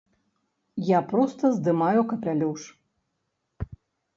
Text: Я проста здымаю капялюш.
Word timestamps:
Я 0.97 1.01
проста 1.11 1.51
здымаю 1.57 2.01
капялюш. 2.13 2.61